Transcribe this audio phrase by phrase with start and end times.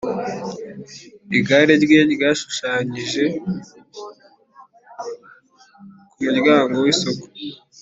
[1.37, 3.23] igare rye ryashushanyije
[6.13, 7.23] ku muryango w’isoko.